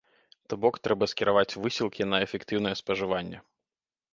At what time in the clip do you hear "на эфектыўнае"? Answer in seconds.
2.11-2.73